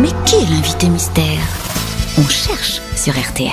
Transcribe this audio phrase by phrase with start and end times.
[0.00, 1.38] Mais qui est l'invité mystère?
[2.18, 3.50] On cherche sur RTL.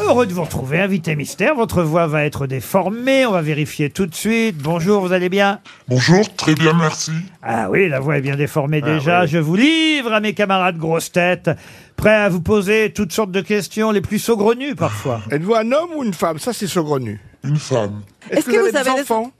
[0.00, 1.54] Heureux de vous retrouver, invité mystère.
[1.54, 3.26] Votre voix va être déformée.
[3.26, 4.56] On va vérifier tout de suite.
[4.56, 5.60] Bonjour, vous allez bien?
[5.88, 7.12] Bonjour, très bien, merci.
[7.42, 9.22] Ah oui, la voix est bien déformée Ah déjà.
[9.22, 9.28] oui.
[9.28, 11.50] Je vous livre à mes camarades grosses têtes,
[11.96, 15.20] prêts à vous poser toutes sortes de questions, les plus saugrenues parfois.
[15.30, 16.38] Êtes-vous un homme ou une femme?
[16.38, 17.20] Ça, c'est saugrenu.
[17.44, 18.02] Une femme.
[18.30, 19.30] Est-ce que, vous avez des enfants?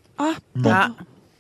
[0.55, 0.73] Non.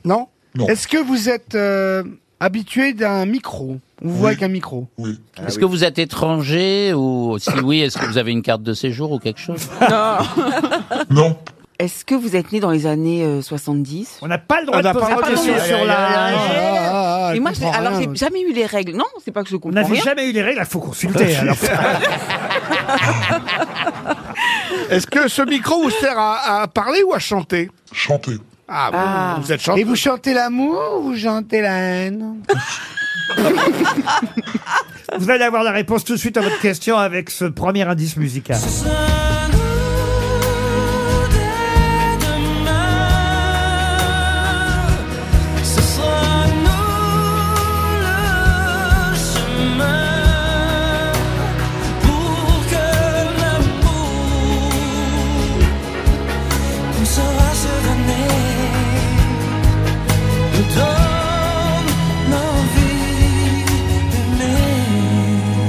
[0.04, 0.28] Non?
[0.54, 0.66] Non.
[0.68, 2.02] Est-ce que vous êtes euh,
[2.40, 3.78] habitué d'un micro?
[4.04, 5.18] On vous voit avec un micro Oui.
[5.46, 8.72] Est-ce que vous êtes étranger ou si oui, est-ce que vous avez une carte de
[8.74, 9.68] séjour ou quelque chose?
[11.10, 11.36] Non.
[11.80, 14.80] Est-ce que vous êtes né dans les années euh, 70 On n'a pas le droit
[14.80, 16.34] On n'a de pas poser le droit de questions sur l'âge.
[16.36, 18.96] Ah, Et moi, j'ai- alors j'ai jamais eu les règles.
[18.96, 20.02] Non, c'est pas que je On comprends n'avait rien.
[20.02, 21.36] jamais eu les règles, il faut consulter.
[21.40, 21.54] alors.
[24.90, 27.70] Est-ce que ce micro vous sert à, à parler ou à chanter?
[27.92, 28.38] Chanter.
[28.66, 29.36] Ah, vous- Ah.
[29.40, 29.86] vous êtes Et chanteur.
[29.86, 32.36] vous chantez l'amour ou vous chantez la haine?
[35.18, 38.16] Vous allez avoir la réponse tout de suite à votre question avec ce premier indice
[38.16, 38.58] musical.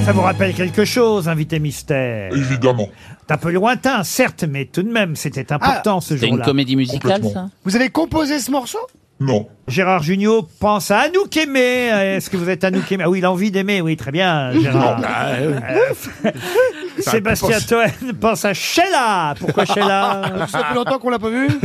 [0.10, 2.90] Ça vous rappelle quelque chose, invité mystère Évidemment.
[3.28, 6.46] C'est un peu lointain, certes, mais tout de même, c'était important ce C'est une jour-là.
[6.46, 7.30] comédie musicale, Complètement.
[7.32, 8.80] ça Vous avez composé ce morceau?
[9.20, 9.48] Non.
[9.68, 11.90] Gérard Junior pense à Anouk Aimé.
[12.16, 13.04] Est-ce que vous êtes Anouk Aimé?
[13.06, 15.00] Ah oui, l'envie d'aimer, oui, très bien, Gérard.
[15.06, 15.60] Euh,
[17.02, 19.34] Sébastien Toen pense à Sheila.
[19.40, 21.48] Pourquoi Sheila Ça fait longtemps qu'on l'a pas vu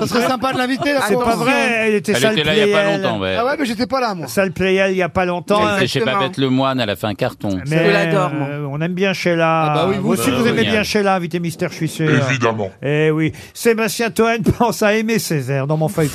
[0.00, 0.92] Ça serait sympa de l'inviter.
[0.92, 1.52] la C'est pas vrai,
[1.88, 3.02] elle était Elle était là il y a pas Playel.
[3.02, 3.36] longtemps, ouais.
[3.38, 4.26] Ah ouais, mais j'étais pas là, moi.
[4.28, 5.62] Salle Playel il y a pas longtemps.
[5.68, 6.00] Elle était chez.
[6.00, 7.58] Babette Lemoine, elle a fait un carton.
[7.68, 8.46] Mais Je l'adore, moi.
[8.50, 9.62] euh, on aime bien Sheila.
[9.70, 10.50] Ah bah oui, vous, aussi, bah vous oui.
[10.50, 10.82] aimez bien.
[10.82, 12.10] Sheila, invité mystère, je suis sûr.
[12.10, 12.70] Évidemment.
[12.82, 13.32] Eh oui.
[13.54, 15.66] Sébastien Toen pense à aimer Césaire.
[15.66, 16.10] Dans mon feuille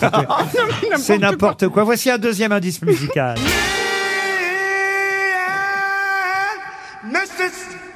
[0.97, 1.83] C'est n'importe quoi.
[1.83, 3.35] Voici un deuxième indice musical.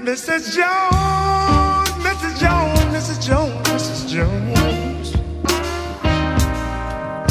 [0.04, 0.54] Mrs.
[0.54, 2.38] Jones, Mrs.
[2.38, 3.26] Jones, Mrs.
[3.26, 4.10] Jones, Mrs.
[4.10, 5.08] Jones.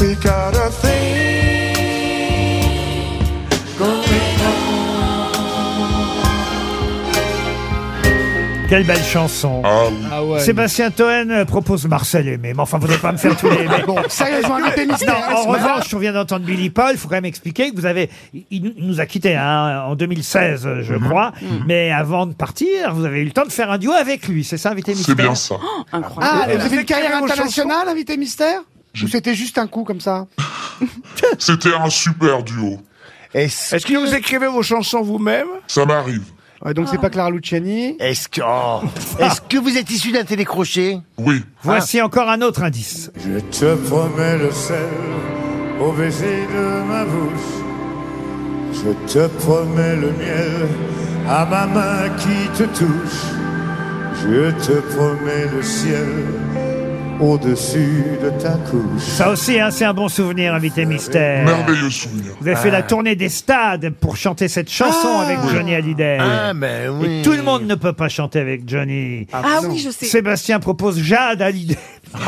[0.01, 0.92] We got a thing
[8.73, 9.61] Quelle belle chanson.
[9.67, 9.89] Ah.
[10.11, 10.41] Ah ouais.
[10.41, 12.55] Sébastien Toen euh, propose Marcel Aimé.
[12.55, 13.85] Mais enfin, vous n'allez pas me faire tous les aimés.
[13.87, 15.29] Bon, sérieusement, mystère.
[15.31, 16.93] en revanche, on vient d'entendre Billy Paul.
[16.93, 19.95] Il faut quand même expliquer que vous avez, il, il nous a quittés hein, en
[19.95, 21.33] 2016, je crois.
[21.67, 24.43] Mais avant de partir, vous avez eu le temps de faire un duo avec lui.
[24.43, 25.57] C'est ça, invité mystère C'est bien ça.
[25.93, 26.53] Ah, Incroyable.
[26.53, 28.63] et vous avez une carrière internationale, invité mystère
[29.03, 30.29] Ou c'était juste un coup comme ça
[31.39, 32.81] C'était un super duo.
[33.35, 35.49] Est-ce que vous écrivez vos chansons vous-même?
[35.67, 36.25] Ça m'arrive.
[36.65, 37.97] Ouais, donc c'est pas Clara Luciani.
[37.99, 38.87] Est-ce que, oh,
[39.19, 41.01] est-ce que vous êtes issu d'un télécrochet?
[41.19, 41.43] Oui.
[41.63, 43.11] Voici encore un autre indice.
[43.17, 44.79] Je te promets le sel
[45.81, 47.63] au baiser de ma bouche.
[48.73, 50.69] Je te promets le miel
[51.29, 53.23] à ma main qui te touche.
[54.23, 56.07] Je te promets le ciel
[57.23, 59.01] au-dessus de ta couche.
[59.03, 61.45] Ça aussi, hein, c'est un bon souvenir, invité mystère.
[61.45, 62.33] Merveilleux souvenir.
[62.41, 66.19] Vous avez fait la tournée des stades pour chanter cette chanson avec Johnny Hallyday.
[66.21, 67.21] Ah, ben oui.
[67.21, 69.27] Et tout le monde ne peut pas chanter avec Johnny.
[69.33, 70.07] Ah oui, je sais.
[70.07, 71.79] Sébastien propose Jade Hallyday.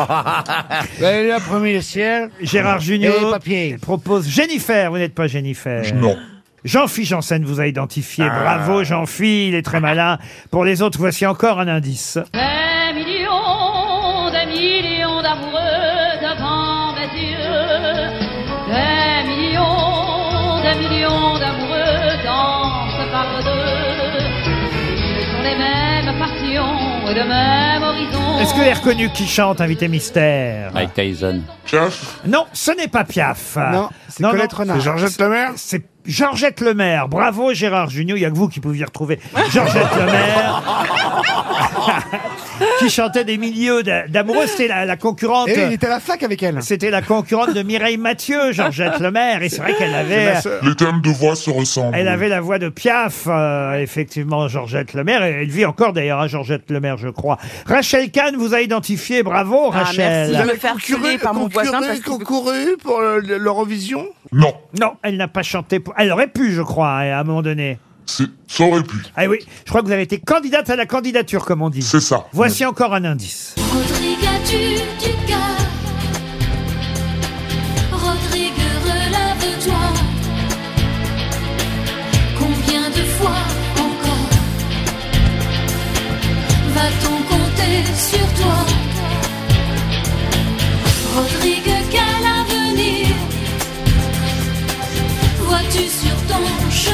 [1.01, 2.31] Ben, le ciel.
[2.41, 3.77] Gérard Et Junior papier.
[3.81, 4.91] propose Jennifer.
[4.91, 5.85] Vous n'êtes pas Jennifer.
[5.95, 6.17] Non.
[6.65, 8.25] Jean-Philippe Janssen vous a identifié.
[8.27, 10.19] Bravo Jean-Philippe, il est très malin.
[10.51, 12.19] Pour les autres, voici encore un indice.
[15.35, 18.09] Des millions, des millions d'amoureux devant mes yeux.
[18.69, 24.23] Des millions, des millions d'amoureux dansent par deux.
[25.19, 28.39] Ils sont les mêmes passions et le même horizon.
[28.41, 31.43] Est-ce que avez reconnu qui chante, invité mystère Mike Tyson.
[31.65, 32.21] Piaf?
[32.27, 33.57] Non, ce n'est pas Piaf.
[33.57, 34.77] Non, c'est Colette Renard.
[34.77, 37.09] C'est Georgette Lemaire C'est Georgette Lemaire.
[37.09, 38.17] Bravo Gérard Junior.
[38.17, 39.19] Il n'y a que vous qui pouviez retrouver
[39.53, 40.63] Georgette Lemaire.
[42.79, 44.47] qui chantait des milieux d'a- d'amoureux.
[44.47, 45.49] C'était la, la concurrente.
[45.49, 46.63] Et il était à la fac avec elle.
[46.63, 49.43] C'était la concurrente de Mireille Mathieu, Georgette Lemaire.
[49.43, 51.97] Et c'est vrai qu'elle avait, Les thèmes de voix se ressemblent.
[51.97, 55.25] elle avait la voix de Piaf, euh, effectivement, Georgette Lemaire.
[55.25, 57.39] Et elle vit encore d'ailleurs, hein, Georgette Lemaire, je crois.
[57.67, 59.23] Rachel Kahn vous a identifié.
[59.23, 60.31] Bravo, Ah, Rachel.
[60.31, 60.35] merci.
[60.49, 64.07] Je me fais harceler par mon voisin parce concouru pour le- l'Eurovision?
[64.33, 64.55] Non.
[64.81, 65.81] Non, elle n'a pas chanté.
[65.81, 65.94] Pour...
[65.97, 67.79] Elle aurait pu, je crois, hein, à un moment donné.
[68.07, 68.25] Ça
[68.65, 68.97] aurait pu.
[69.17, 71.83] Ah oui, je crois que vous avez été candidate à la candidature, comme on dit.
[71.83, 72.27] C'est ça.
[72.33, 73.55] Voici encore un indice.
[73.73, 74.85] Rodrigue a du.
[77.93, 78.53] Rodrigue,
[78.85, 79.85] relève-toi.
[82.39, 83.41] Combien de fois
[83.79, 84.31] encore
[86.75, 88.59] va-t-on compter sur toi?
[91.17, 92.44] Rodrigue, quelle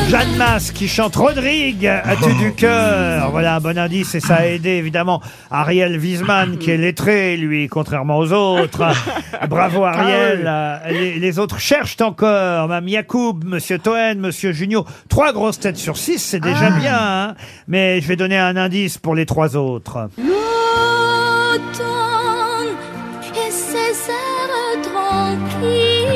[0.09, 3.31] Jeanne Masse qui chante Rodrigue, as-tu du cœur?
[3.31, 7.69] Voilà un bon indice et ça a aidé évidemment Ariel Wiesman qui est lettré, lui,
[7.69, 8.83] contrairement aux autres.
[9.49, 10.45] Bravo Ariel.
[10.47, 12.69] Euh, Les, les autres cherchent encore.
[12.69, 14.85] Mme Yacoub, Monsieur Toen, Monsieur Junio.
[15.09, 16.99] Trois grosses têtes sur six, c'est déjà bien.
[16.99, 17.35] hein.
[17.69, 20.09] Mais je vais donner un indice pour les trois autres.
[20.19, 22.00] L'automne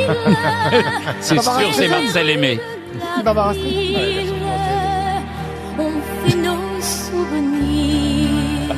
[1.20, 2.60] C'est sûr, c'est Marcel Aimé.
[3.24, 4.32] La ville,
[5.78, 5.90] on
[6.28, 8.74] fait nos souvenirs.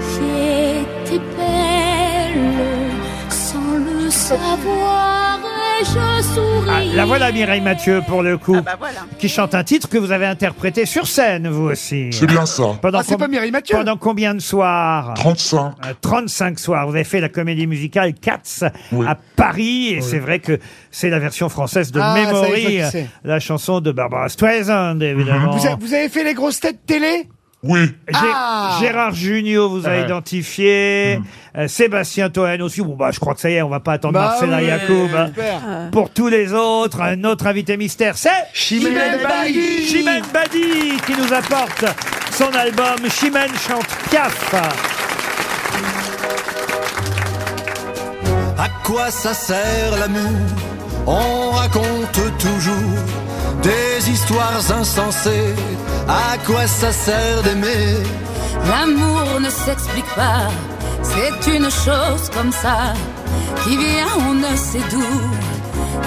[0.00, 2.50] J'étais belle
[3.30, 5.38] sans le savoir
[5.76, 6.94] Ah, souris.
[6.94, 8.54] la voilà Mireille Mathieu pour le coup.
[8.58, 9.00] Ah bah voilà.
[9.18, 12.10] Qui chante un titre que vous avez interprété sur scène, vous aussi.
[12.12, 12.62] C'est bien ça.
[12.80, 15.74] Pendant, Ah, c'est com- pas Mireille Mathieu pendant combien de soirs 35.
[15.84, 16.86] Euh, 35 soirs.
[16.86, 19.04] Vous avez fait la comédie musicale Cats Oui.
[19.06, 20.58] à Paris et c'est vrai que
[20.90, 23.06] c'est la version française de Ah, ça y est, je vois Memory, qui euh, c'est.
[23.24, 25.56] la chanson de Barbara Streisand évidemment.
[25.56, 27.28] vous, avez, vous avez fait les grosses têtes télé?
[27.66, 27.80] Oui.
[28.08, 30.02] Gé- Ah Gérard Junior vous a Ouais.
[30.02, 31.18] identifié,
[31.56, 32.82] Euh, Sébastien Toen aussi.
[32.82, 34.66] Bon bah je crois que ça y est, on va pas attendre Bah Marcella oui,
[34.66, 35.08] Yacoub.
[35.16, 35.26] hein.
[35.28, 35.60] super.
[35.92, 41.32] Pour tous les autres, un autre invité mystère, c'est Chimène Badi Chimène Badi qui nous
[41.32, 41.84] apporte
[42.32, 44.54] son album Chimène chante Piaf.
[48.58, 50.20] À quoi ça sert l'amour?
[51.06, 52.74] On raconte toujours
[53.62, 55.54] des histoires insensées.
[56.08, 58.02] À quoi ça sert d'aimer?
[58.68, 60.48] L'amour ne s'explique pas,
[61.02, 62.94] c'est une chose comme ça
[63.62, 65.02] qui vient on ne sait d'où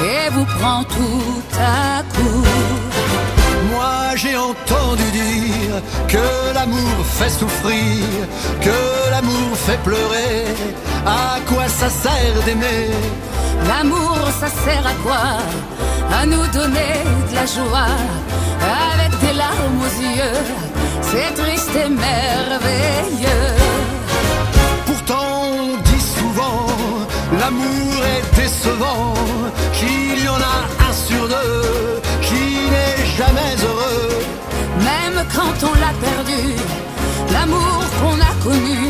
[0.04, 2.44] et vous prend tout à coup.
[3.72, 8.06] Moi j'ai entendu dire que l'amour fait souffrir,
[8.62, 10.46] que l'amour fait pleurer.
[11.06, 12.90] À quoi ça sert d'aimer?
[13.68, 15.26] L'amour, ça sert à quoi?
[16.20, 16.96] À nous donner
[17.30, 17.96] de la joie
[19.22, 20.44] des larmes aux yeux.
[21.02, 23.56] C'est triste et merveilleux.
[24.86, 26.68] Pourtant on dit souvent
[27.40, 29.14] l'amour est décevant,
[29.74, 30.58] qu'il y en a
[30.90, 34.10] un sur deux qui n'est jamais heureux.
[34.80, 36.56] Même quand on l'a perdu,
[37.34, 38.87] l'amour qu'on a connu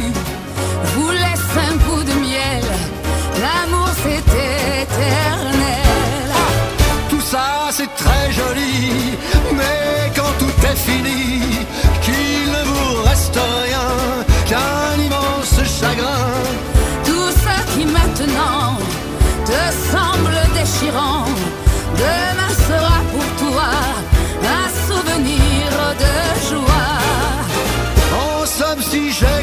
[10.87, 11.41] fini,
[12.03, 13.89] qu'il ne vous reste rien
[14.49, 16.33] qu'un immense chagrin.
[17.07, 18.69] Tout ça qui maintenant
[19.49, 19.61] te
[19.93, 21.25] semble déchirant,
[22.03, 23.69] demain sera pour toi
[24.59, 25.65] un souvenir
[26.03, 26.15] de
[26.49, 26.95] joie.
[28.25, 29.36] En somme, si j'ai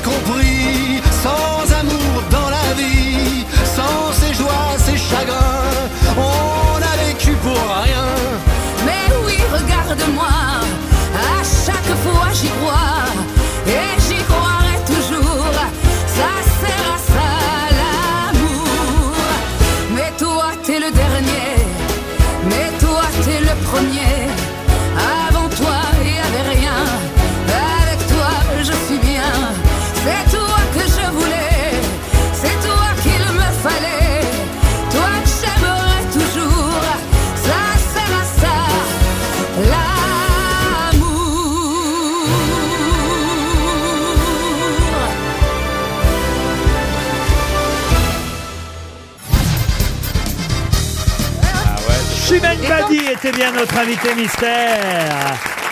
[53.34, 55.64] bien notre invité mystère.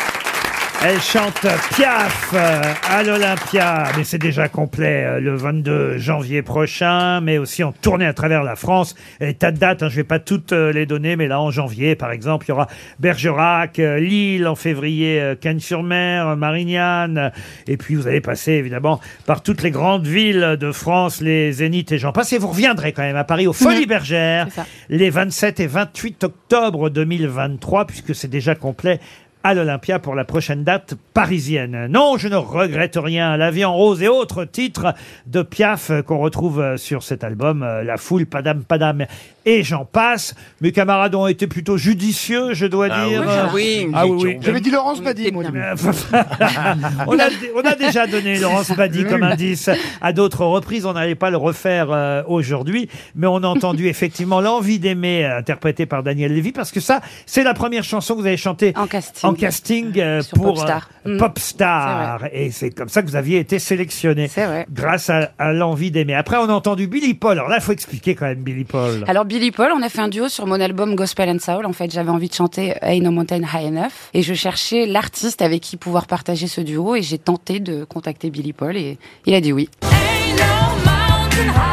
[0.85, 1.47] Elle chante
[1.77, 2.61] Piaf euh,
[2.91, 8.05] à l'Olympia, mais c'est déjà complet euh, le 22 janvier prochain, mais aussi en tournée
[8.05, 8.97] à travers la France.
[9.21, 11.53] Et tas de dates, hein, je vais pas toutes euh, les donner, mais là en
[11.53, 12.67] janvier, par exemple, il y aura
[12.99, 17.31] Bergerac, euh, Lille en février, euh, Cannes-sur-Mer, euh, Marignane, euh,
[17.69, 21.93] et puis vous allez passer évidemment par toutes les grandes villes de France, les Zéniths
[21.93, 22.33] et j'en passe.
[22.33, 24.49] Et vous reviendrez quand même à Paris aux Folies Bergères
[24.89, 28.99] les 27 et 28 octobre 2023, puisque c'est déjà complet
[29.45, 31.87] à l'Olympia pour la prochaine date parisienne.
[31.91, 33.37] Non, je ne regrette rien.
[33.37, 34.95] La vie en rose et autres titres
[35.27, 39.05] de Piaf euh, qu'on retrouve euh, sur cet album, euh, La foule, Padam Padam
[39.45, 40.35] et j'en passe.
[40.61, 43.23] Mes camarades ont été plutôt judicieux, je dois Ah dire.
[43.53, 43.91] oui, oui.
[43.93, 44.39] Ah oui, oui.
[44.41, 45.43] J'avais dit Laurence Badi, moi.
[47.07, 47.25] on, a,
[47.57, 49.69] on a déjà donné Laurence Badi comme indice
[50.01, 50.87] à d'autres reprises.
[50.87, 56.05] On n'allait pas le refaire aujourd'hui, mais on a entendu effectivement l'envie d'aimer interprétée par
[56.05, 59.29] Daniel Lévy parce que ça, c'est la première chanson que vous avez chantée En casting.
[59.29, 60.89] en casting euh, Sur pour Popstar.
[60.89, 61.19] euh, Mm.
[61.19, 62.25] Popstar.
[62.33, 64.31] Et c'est comme ça que vous aviez été sélectionné.
[64.71, 66.15] Grâce à, à l'envie d'aimer.
[66.15, 67.33] Après, on a entendu Billy Paul.
[67.39, 69.05] Alors là, il faut expliquer quand même Billy Paul.
[69.09, 71.67] Alors Billy Paul, on a fait un duo sur mon album Gospel and Soul.
[71.67, 75.43] En fait, j'avais envie de chanter Ain't No Mountain High Enough et je cherchais l'artiste
[75.43, 78.97] avec qui pouvoir partager ce duo et j'ai tenté de contacter Billy Paul et
[79.27, 79.69] il a dit oui.
[79.83, 81.72] C'est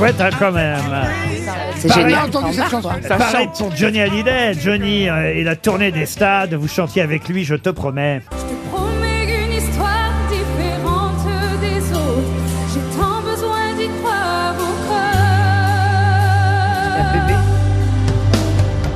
[0.00, 0.78] chouette hein, quand même.
[1.76, 2.24] C'est Pareil- génial.
[2.28, 2.90] entendu cette chanson.
[3.06, 3.58] Ça Pareil chante.
[3.58, 4.54] pour Johnny Hallyday.
[4.58, 6.54] Johnny euh, et la tournée des stades.
[6.54, 8.22] Vous chantiez avec lui, je te promets.
[8.72, 12.32] promets une histoire différente des autres.
[12.72, 15.10] J'ai tant besoin d'y croire encore.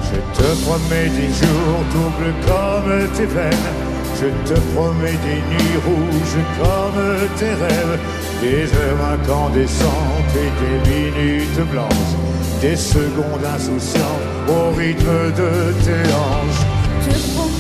[0.03, 3.94] Je te promets des jours doubles comme tes veines.
[4.21, 7.99] Je te promets des nuits rouges comme tes rêves.
[8.41, 12.15] Des heures incandescentes et des minutes blanches.
[12.61, 14.05] Des secondes insouciantes
[14.49, 17.54] au rythme de tes hanches.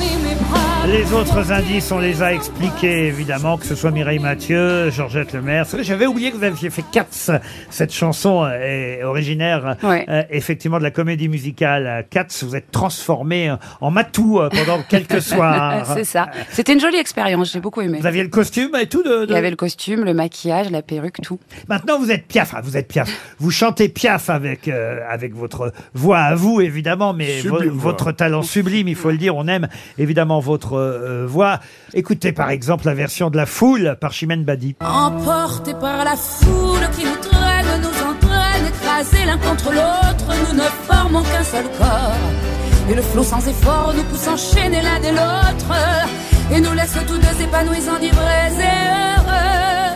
[0.87, 5.64] Les autres indices, on les a expliqués, évidemment, que ce soit Mireille Mathieu, Georgette Lemaire.
[5.81, 7.41] J'avais oublié que vous aviez fait Cats.
[7.71, 12.26] Cette chanson est originaire, euh, effectivement, de la comédie musicale Cats.
[12.43, 15.87] Vous êtes transformé euh, en matou euh, pendant quelques soirs.
[15.95, 16.29] C'est ça.
[16.50, 17.99] C'était une jolie expérience, j'ai beaucoup aimé.
[18.00, 19.25] Vous aviez le costume et tout de...
[19.25, 21.41] de- Il y avait le costume, le maquillage, la perruque, tout.
[21.69, 22.53] Maintenant, vous êtes Piaf.
[22.55, 23.11] Ah, vous êtes Piaf.
[23.38, 27.93] Vous chantez Piaf avec euh, avec votre voix à vous, évidemment, mais vo- Sublime voix.
[27.93, 29.35] votre talent sublime, il faut le dire.
[29.35, 31.61] On aime évidemment votre euh, voix.
[31.93, 34.76] Écoutez, par exemple, la version de La Foule par Chimène Badi.
[34.81, 40.69] Emportés par la foule qui nous traîne, nous entraîne, écrasés l'un contre l'autre, nous ne
[40.88, 42.90] formons qu'un seul corps.
[42.90, 45.75] Et le flot sans effort nous pousse enchaîner l'un et l'autre,
[46.52, 49.95] et nous laisse tous deux épanouis, enivrés et heureux.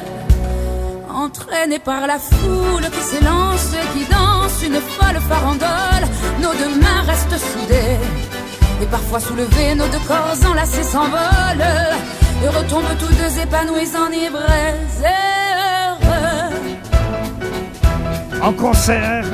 [1.12, 6.08] Entraînés par la foule qui s'élance, qui danse une folle farandole,
[6.40, 8.37] nos deux mains restent soudées.
[8.80, 11.66] Et parfois soulevés, nos deux corps enlacés s'envolent
[12.44, 16.54] et retombent tous deux épanouis, enivrés et heureux.
[18.40, 19.24] En concert,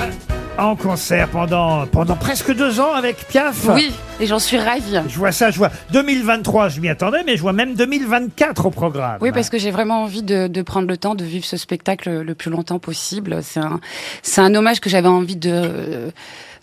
[0.56, 3.66] en concert pendant pendant presque deux ans avec Piaf.
[3.74, 4.98] Oui, et j'en suis ravie.
[5.08, 8.70] Je vois ça, je vois 2023, je m'y attendais, mais je vois même 2024 au
[8.70, 9.18] programme.
[9.20, 12.22] Oui, parce que j'ai vraiment envie de, de prendre le temps de vivre ce spectacle
[12.22, 13.40] le plus longtemps possible.
[13.42, 13.80] C'est un,
[14.22, 16.10] c'est un hommage que j'avais envie de,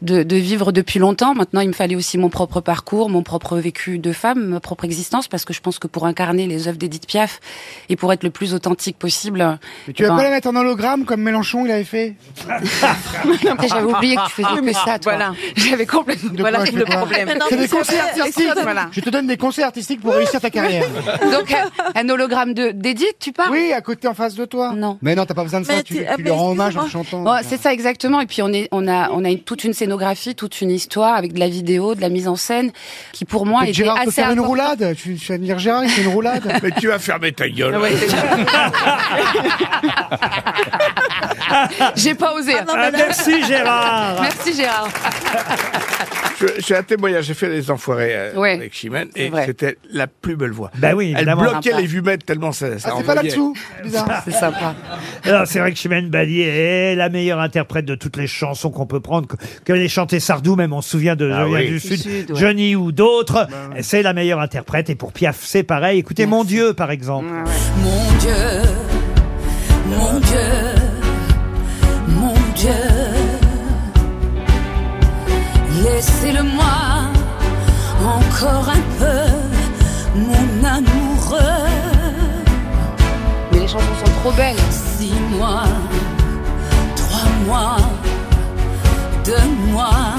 [0.01, 1.33] de, de vivre depuis longtemps.
[1.35, 4.85] Maintenant, il me fallait aussi mon propre parcours, mon propre vécu de femme, ma propre
[4.85, 7.39] existence, parce que je pense que pour incarner les œuvres d'Edith Piaf
[7.89, 9.57] et pour être le plus authentique possible.
[9.87, 12.15] Mais tu vas pas la mettre en hologramme comme Mélenchon il avait fait
[13.69, 15.13] J'avais oublié que tu faisais Oui, mais que ça, toi.
[15.13, 15.33] voilà.
[15.55, 16.31] J'avais complètement.
[16.33, 17.29] De Voilà le problème.
[17.49, 18.47] C'est des vrai, artistiques.
[18.63, 18.89] voilà.
[18.91, 20.85] Je te donne des conseils artistiques pour réussir ta carrière.
[21.31, 21.53] Donc,
[21.95, 23.51] un- hologramme de d'Edith, tu parles?
[23.51, 24.73] Oui, à côté, en face de toi.
[24.75, 24.97] Non.
[25.01, 25.75] Mais non, t'as pas besoin de ça.
[25.75, 27.21] Mais Tu, ah, lui rends hommage en chantant.
[27.23, 28.19] Bon, c'est ça exactement.
[28.19, 31.15] Et puis on est, on a, on a une- toute une scénographie, toute une histoire
[31.15, 32.71] avec de la vidéo, de la mise en scène,
[33.11, 34.95] qui pour moi était Gérard peut assez faire une roulade?
[34.95, 36.59] Tu, tu vas venir Gérard, il fait une roulade?
[36.63, 37.75] Mais tu vas fermer ta gueule.
[41.95, 42.53] J'ai pas osé.
[42.67, 44.21] Ah, merci Gérard.
[44.21, 44.87] Merci Gérard.
[46.41, 48.53] Je, j'ai un témoignage, j'ai fait les enfoirés euh, Ouais.
[48.53, 50.71] avec Chimène et c'était la plus belle voix.
[50.75, 51.81] Bah oui, Elle bloquait Sympa.
[51.81, 53.55] les vumettes tellement ça, ça Ah, c'est pas là-dessous?
[53.83, 54.23] Bizarre.
[54.25, 54.73] C'est sympa.
[55.45, 58.99] C'est vrai que Chimène Badi est la meilleure interprète de toutes les chansons qu'on peut
[59.01, 61.65] prendre, que, que chanter Sardou, même on se souvient de Ah Je viens oui.
[61.67, 62.39] du Du Sud, Sud, ouais.
[62.39, 63.47] Johnny ou d'autres.
[63.81, 64.89] C'est la meilleure interprète.
[64.89, 65.99] Et pour Piaf, c'est pareil.
[65.99, 67.27] Écoutez Mon Dieu, par exemple.
[67.83, 68.61] Mon Dieu,
[69.87, 70.37] mon Dieu,
[72.07, 72.69] mon Dieu,
[75.83, 77.09] laissez-le-moi
[78.03, 81.39] encore un peu, mon amoureux.
[83.51, 84.55] Mais les chansons sont trop belles.
[84.69, 85.63] Six mois,
[86.95, 87.77] trois mois,
[89.23, 90.15] deux mois,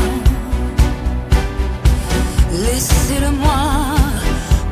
[2.52, 3.61] laissez-le-moi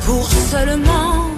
[0.07, 1.30] pour seulement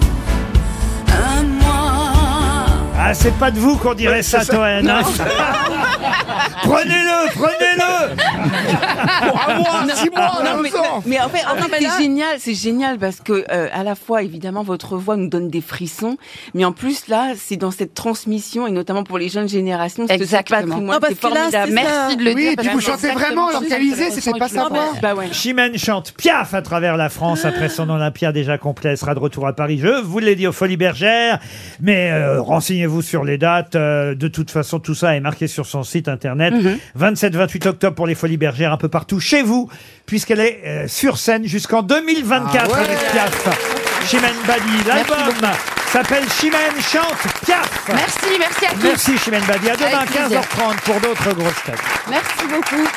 [3.13, 4.55] Ah, c'est pas de vous qu'on dirait ça, ça.
[4.55, 4.89] Toen.
[4.89, 5.01] hein.
[6.63, 8.15] prenez-le, prenez-le.
[9.85, 11.03] Pour six mois, Non, mais, deux ans.
[11.05, 13.83] mais en fait, en fait, mais là- c'est génial, c'est génial parce que euh, à
[13.83, 16.17] la fois évidemment votre voix nous donne des frissons,
[16.55, 20.17] mais en plus là, c'est dans cette transmission et notamment pour les jeunes générations, c'est
[20.17, 20.61] ce Exactement.
[20.61, 21.71] patrimoine, Non, parce c'est que là, formidable.
[21.71, 21.83] c'est ça.
[21.83, 22.51] Merci de le Oui, dire.
[22.53, 24.63] et puis vous chantez vraiment, alors exactement qu'Alizé, ça, c'était pas voix.
[24.63, 25.01] revers.
[25.03, 25.27] Bah ouais.
[25.31, 28.89] Chimène chante Piaf à travers la France après son Olympia déjà complet.
[28.91, 29.77] Elle sera de retour à Paris.
[29.79, 31.37] Je vous l'ai dit aux Folies Bergères.
[31.79, 33.75] Mais euh, renseignez-vous sur les dates.
[33.75, 36.53] Euh, de toute façon, tout ça est marqué sur son site internet.
[36.99, 39.69] 27-28 octobre pour les Folies Bergères un peu partout chez vous,
[40.07, 42.85] puisqu'elle est euh, sur scène jusqu'en 2024 Ah ouais.
[42.85, 44.07] avec Piaf.
[44.07, 44.87] Chimène Badi.
[44.87, 45.51] L'album
[45.87, 47.69] s'appelle Chimène chante Piaf.
[47.93, 48.83] Merci, merci à tous.
[48.83, 49.69] Merci Chimène Badi.
[49.69, 50.39] À demain Avec plaisir.
[50.41, 51.75] 15h30 pour d'autres grosses têtes.
[52.09, 52.87] Merci beaucoup.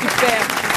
[0.00, 0.69] Super.